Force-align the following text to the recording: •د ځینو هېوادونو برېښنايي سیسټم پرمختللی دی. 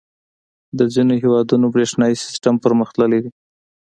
•د 0.77 0.79
ځینو 0.93 1.13
هېوادونو 1.23 1.65
برېښنايي 1.73 2.15
سیسټم 2.23 2.55
پرمختللی 2.63 3.19
دی. 3.23 3.31